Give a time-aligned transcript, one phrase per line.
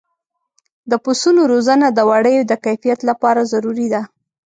[0.89, 4.01] د پسونو روزنه د وړیو د کیفیت لپاره ضروري ده.